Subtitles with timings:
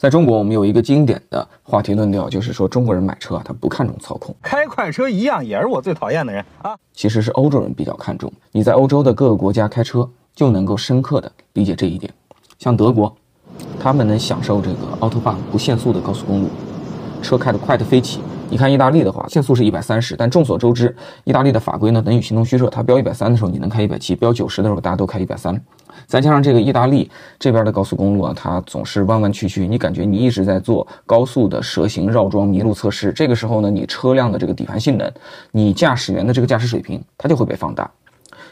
[0.00, 6.74] 在中国，我们有一个经典的话题论调，就是说中国人买车啊，他不看重操控，开快车一样也是我最讨厌的人啊。
[6.94, 8.32] 其实是欧洲人比较看重。
[8.50, 12.10] 你在欧洲的各个国家开车，就能够深刻的理解这一点。
[12.58, 13.14] 像德国，
[13.78, 16.48] 他们能享受这个 Autobahn 不限速的高速公路，
[17.20, 18.20] 车开得快得飞起。
[18.50, 25.58] 你看意大利的话，限速是一百三十，但众所周知，意大利的法规呢等于形同虚设，它标一百三的时候你能开一百七，标九十的时候大家都开一百三。
[26.08, 27.08] 再加上这个意大利
[27.38, 33.12] 这边的高速公路啊，它总是弯弯曲曲，你感觉你一直在做高速的蛇形绕桩麋鹿测试。
[33.12, 35.08] 这个时候呢，你车辆的这个底盘性能，
[35.52, 37.88] 你驾驶员的这个驾驶水平，它就会被放大。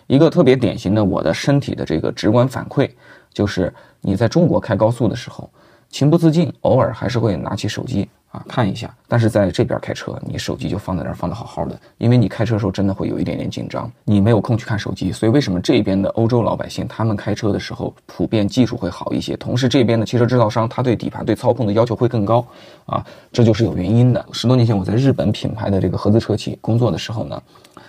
[0.06, 2.88] 一个特别典型的我的身体的这个直观反馈，
[3.32, 5.50] 就是你在中国开高速的时候，
[5.90, 8.08] 情不自禁，偶尔还是会拿起手机。
[8.30, 22.46] 啊，看一下，但是在这边开车，你手机就放在那儿，放的好好的，因为你开车的时候真的会有一点点紧张，你没有空去看手机，所以为什么这边的欧洲老百姓他们开车的时候普遍技术会好一些，同时这边的汽车制造商他对底盘对操控的要求会更高，
[22.84, 24.24] 啊，这就是有原因的。
[24.32, 27.42] 十多年前我在日本品牌的这个合资车企工作的时候呢。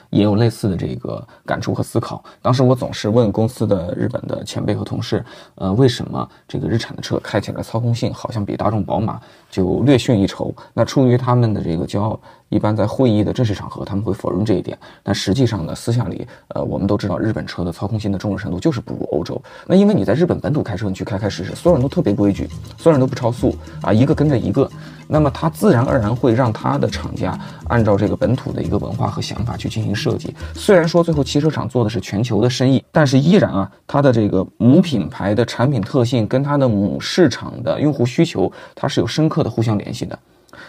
[0.10, 2.24] 也有类似的这个感触和思考。
[2.42, 5.24] 当时我总是问公司的日本的前辈和同事，
[5.56, 10.54] 呃，为什么这个日产的车开起来操控性好像比大众、宝马就略逊一筹？
[10.74, 12.20] 那出于他们的这个骄傲。
[12.50, 14.78] 一般在会议的正式场合，他们会否认这一点。
[15.02, 19.42] 但实际上呢，私下里，呃，我们都知道日本车的操控性的重视程度就是不如欧洲。
[19.66, 24.70] 那因为你在日本本土开车，你去开开试试，所有人都特别规矩，所有人都不超速啊，一个跟着一个。
[25.12, 27.36] 那么它自然而然会让它的厂家
[27.68, 30.36] 按照这个本土的一个文化和想法去进行设计。
[30.54, 40.18] 虽然说最后汽车厂做的是全球的生意，但是依然啊，它的这个母品牌的产品特性跟它的母市场的用户需求，它是有深刻的互相联系的。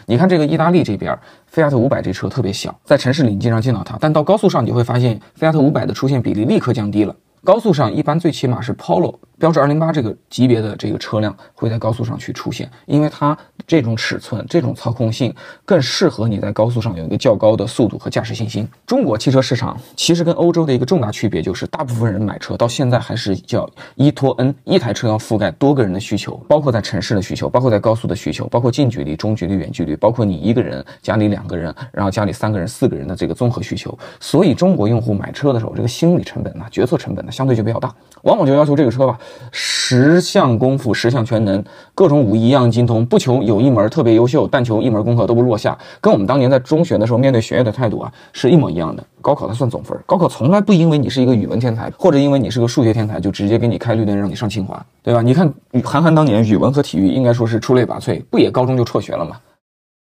[0.07, 7.15] 你看这个意大利这边，菲亚特五百这车特别小，在城市里你经常见到它，但到高速上你会发现，菲亚特五百的出现比例立刻降低了。
[7.43, 9.15] 高速上一般最起码是 Polo。
[9.41, 13.37] 标致二零八这个级别的这个车辆会在高速上去出现，因为它
[13.67, 15.35] 这种尺寸、这种操控性
[15.65, 18.69] 更适合你在高速上有一个较高的速度和驾驶信心。
[18.87, 33.99] 中国汽车市场其实跟欧洲的一个重大区别就是，大部分人买车到现在还是叫一拖 N，一台车要覆盖多个人的需求，包括在城市的需求，包括在高速的需求，包括近距离、中距离、远距离，包括你一个人、家里两个人，然后家里三个人、四个人的这个综合需求。
[34.21, 39.19] 所以中国用户买车的时候，这个心理成本呢、决策成本呢，相对就比较大，往往就要求这个车吧。
[39.53, 41.63] 十项功夫，十项全能，
[41.95, 45.77] 各种武艺一样精通，不求有一门特别优秀，但求一门功课都不落下。
[46.01, 49.05] 跟我们当年在中学的时候面对学业的态度啊，是一模一样的。
[49.21, 55.21] 高考它算总分，高考从来不因为你是一个语文天才，或者因为你是个数学天才，就直接给你开绿灯让你上清华，对吧？
[55.21, 55.53] 你看
[55.85, 59.37] 韩寒当年语文和体育应该说是出类拔萃，不也高中就辍学了吗？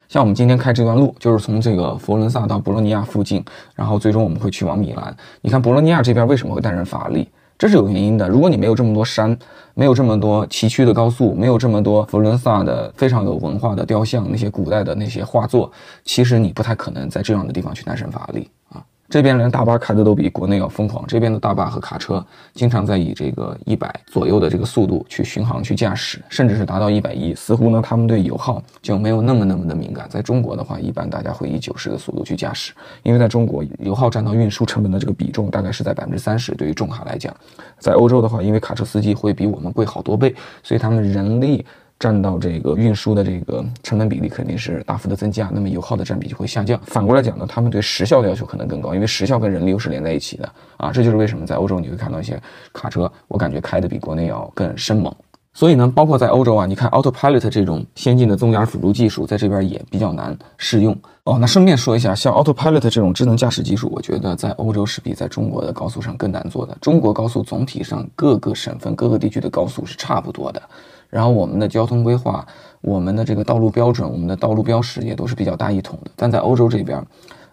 [0.09, 3.43] 像我们今天开这段路，就是从这个佛伦萨到博洛尼亚附近，
[3.75, 5.15] 然后最终我们会去往米兰。
[5.41, 7.27] 你看博洛尼亚这边为什么会诞生法拉利？
[7.57, 8.27] 这是有原因的。
[8.29, 9.37] 如果你没有这么多山，
[9.73, 15.71] 没有这么多崎岖的高速，没有这么多佛罗伦萨的非常有文化的雕像，那些古代的那些画作，
[16.03, 18.83] 其实你不太可能在这样的地方去诞生法拉利啊。
[19.09, 27.33] 这边连大巴开的都比国内要疯狂，这边的大巴和卡车经常在以这个一百左右的这个速度去巡航去驾驶，甚至是达到一百一。
[27.33, 30.07] 似乎呢，他们对油耗就没有那么那么的敏感。
[30.09, 32.73] 在中国的话，一般大家会以九十的速度去驾驶，
[33.03, 36.53] 因为在中国油耗占到运输成本的这个比重大概是在百分之三十。
[36.55, 37.33] 对于重卡来讲，
[37.79, 41.65] 在欧洲的话，因为卡车司机会比我们贵好多倍，所以他们人力。
[41.99, 46.79] 占到这个运输的这个成本比例肯定是大幅的增加，那么油耗的占比就会下降。
[46.85, 50.91] 反过来讲呢，他们对时效的要求可能更高，因为时效跟人力又是连在一起的啊。
[50.91, 52.39] 这就是为什么在欧洲你会看到一些
[52.71, 55.13] 卡车，我感觉开的比国内要更生猛。
[55.53, 61.39] 所以呢，包括在欧洲啊，你看 Autopilot 这种先进的中驾驶辅助技术，在这边也比较难适用哦。
[61.41, 66.77] 那顺便说一下，像 Autopilot 这种智能驾驶技术，我觉得在欧洲是比在中国的高速上更难做的。
[66.79, 70.61] 中国高速总体上各个省份、各个地区的高速是差不多的。
[71.09, 72.45] 然后我们的交通规划，
[72.81, 76.11] 我们的这个道路标准，我们的道路标识也都是比较大一统的。
[76.15, 77.03] 但在欧洲这边，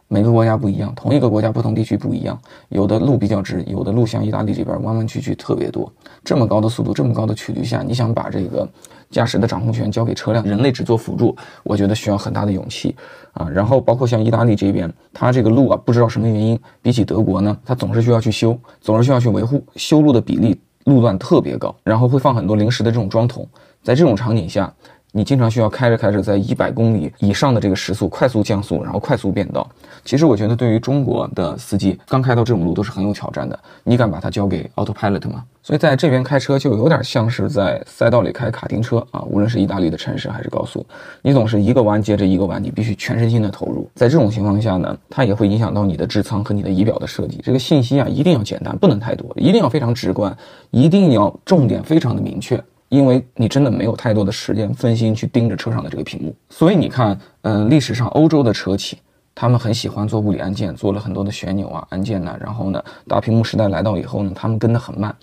[0.08, 2.38] 每个国家不一样，同一个国家不同地区不一样，
[2.68, 5.90] 有的路比较直，有的路像意大利这边弯弯曲曲特别多。
[6.22, 8.68] 这么高的速度，这么高的曲率下，你想把这个
[9.10, 12.94] 驾驶的掌控权交给车辆，人类只做辅助，我觉得需要很大的勇气
[13.32, 13.48] 啊。
[13.48, 20.60] 然后包括像意大利这边，它这个路啊，不知道什么原因，比起德国呢，它总是需要去修，总是需要去维护，修路的比例。
[20.84, 23.48] 路段特别高，然后会放很多零食的这种装桶，
[23.82, 24.72] 在这种场景下。
[25.16, 29.64] 你经常需要开着开着，在一百公里以上的这个时速快速降速，然后快速变道。
[30.04, 33.56] 其实我觉得，对于中国的司机刚开到这种路都是很有挑战的。
[33.84, 35.44] 你敢把它交给 Autopilot 吗？
[35.62, 40.84] 所以在这边开车就有点像是在赛道里开卡丁车啊，无论是意大利的城市还是高速，
[41.22, 43.88] 你总是一个弯接着一个弯，你必须全身心的投入。
[43.94, 47.40] 在这种情况下呢，它也会影响到你的智舱和你的仪表的设计。
[47.44, 50.36] 这个信息啊，一定要简单，不能太多，一定要非常直观，
[50.72, 52.60] 一定要重点非常的明确。
[52.94, 56.34] 因为你真的没有太多的时间分心去盯着车上的这个屏幕。
[56.48, 58.98] 所以你看，嗯，历史上欧洲的车企，
[59.34, 62.36] 他们很喜欢做物理按键，做了很多的旋钮啊、按键呐。
[62.40, 65.14] 然后呢，大屏幕时代来到以后呢，他们跟得很慢。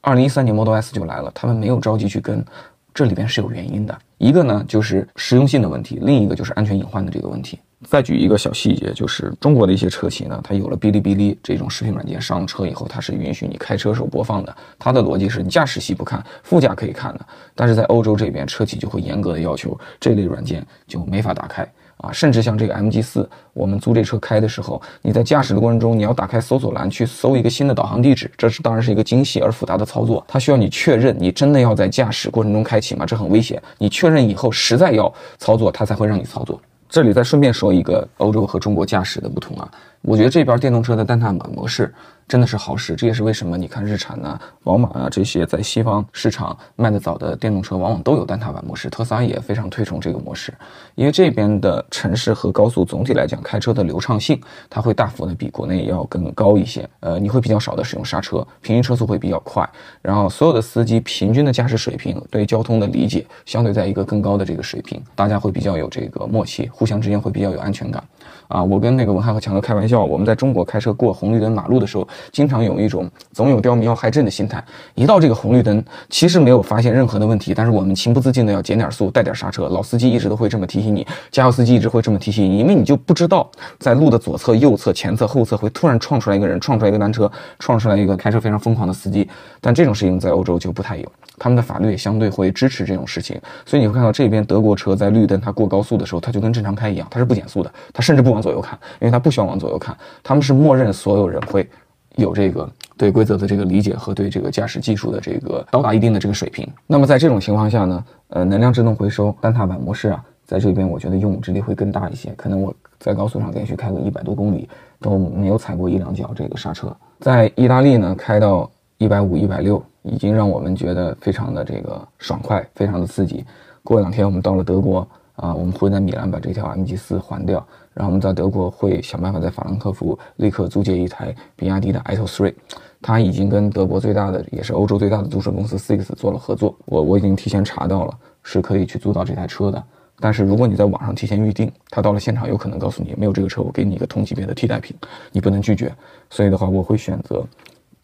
[0.00, 2.44] 二零一三年 Model S 就来了，他们没有着急去跟。
[2.92, 7.58] 这里边是有原因的，一个呢就是实用性的问题，另一个就是安全隐患的这个问题。
[7.88, 14.56] 再举一个小细节，就是中国的一些车企呢，它有了哔哩哔哩这种视频软件上车以后，它是允许你开车时候播放的。
[14.78, 17.26] 它的逻辑是你驾驶席不看，副驾可以看的。
[17.54, 21.66] 但是在欧洲这边，车企就会严格的要求这类软件就没法打开。
[21.98, 33.06] 啊，甚至像这个 MG 四，我们租这车开的时候，你在驾驶的过程中，你要打开搜索栏去搜一个新的导航地址，这是当然是一个精细而复杂的操作，它需要你确认你真的要在驾驶过程中开启吗？
[33.06, 33.62] 这很危险。
[33.78, 36.60] 你确认以后实在要操作，它才会让你操作。
[36.94, 39.68] 这里再顺便说一个欧洲和中国驾驶的不同啊，
[40.04, 41.92] 我觉得这边电动车的单踏板模式。
[42.26, 48.88] 真的是好事，这也是为什么你看日产呐、宝马啊这些在西方市场卖得早的电动车，往往都有单踏板模式。
[48.88, 50.50] 特斯拉也非常推崇这个模式，
[50.94, 54.40] 因为这边的城市和高速总体来讲，开车的流畅性
[54.70, 56.88] 它会大幅的比国内要更高一些。
[57.00, 59.68] 呃，你会比较少的使用刹车，平均车速会比较快，
[60.00, 68.02] 然后所有的司机平均的驾驶水平对交通的理解相对在一个更高的这个水平，大家会比较有这个默契，互相之间会比较有安全感。
[68.48, 74.64] 啊，我跟那个文翰和强哥开玩笑，我们在中国开车过红绿灯马路的时候，经常有一种总有刁民要害朕的心态。
[74.94, 79.68] 一到这个红绿灯，其实没有发现任何的问题，但是我们情不自禁的要减点速，带点刹车。
[79.68, 89.26] 老司机一直都会这么提醒你，加油司机一直会这么提醒你，因为你就不知道在路的左侧、右侧、前侧、后侧会突然撞出来一个人，撞出来一个单车，撞出来一个开车非常疯狂的司机。
[89.60, 93.40] 但这种事情在欧洲就不太有，他们的法律也相对会支持这种事情。
[93.64, 98.34] 所以你会看到这边德国车在绿灯它过高速的时候，它就跟正常开一样，它是不减速的，它甚至不。
[98.34, 101.68] 往左右看，因为它不需要往左右看，看他们是默认所有人会
[102.16, 106.66] 有这个对规则的这个理解和对这个驾驶技术的这个到达一定的这个水平。
[106.86, 112.32] 那么在这种情况下呢，呃，能量自动回收单踏板模式啊，在这边我觉得用武之地会更大一些。
[112.36, 114.68] 可能我在高速上连续开个一百多公里
[115.00, 116.90] 都没有踩过一两脚这个刹车。
[117.20, 123.44] 在意大利呢，开到一百五、一百六，已经让我们觉得非常的这个爽快，非常的刺激。
[123.82, 125.06] 过两天我们到了德国。
[125.36, 132.54] 啊，我们会在米兰把这条 MG 四还掉，然后我们在德国会想办法在法兰克福立刻租借一台比亚迪的 i t o 3，
[133.02, 139.82] 它已经跟德国最大的也是欧洲最大的租车公司 Six 做了合作，我我已经提前查到了，是可以去租到这台车的。
[140.20, 144.96] 但是如果你在网上提前预定，他到了现场有可能告诉你没有这个车，我给你一个同级别的替代品，
[145.32, 145.92] 你不能拒绝。
[146.30, 147.44] 所以的话，我会选择。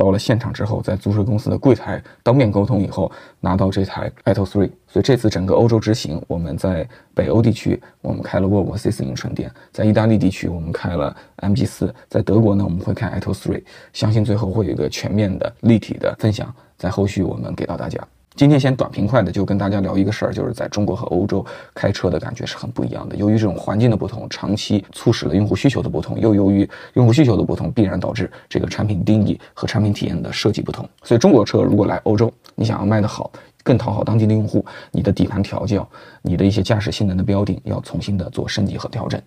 [0.00, 4.70] 到了现场之后，在租车公司的柜台当面沟通以后，拿到这台 i t o 3。
[4.88, 13.62] 所以这次整个欧洲之行，我们在北欧地区我们开了沃尔沃 C40 纯电，在意大利地区我们开了 MG 四在德国呢我们会开 i t o 3。
[13.92, 18.00] 相信最后会有一个全面的立体的分享，在后续我们给到大家。
[18.40, 21.44] 今天先短平快的就跟大家聊一个事儿，就是在中国和欧洲
[21.74, 23.14] 开车的感觉是很不一样的。
[23.14, 30.88] 由于这种环境的不同，长期促使了用户需求的不同，又由于用户需求的不同，必然导致这个产品定义和产品体验的设计不同。
[31.02, 33.30] 所以中国车如果来欧洲，你想要卖得好，
[33.62, 35.86] 更讨好当地的用户，你的底盘调教，
[36.22, 39.20] 你的一些驾驶性能的标定要重新的做升级和调整。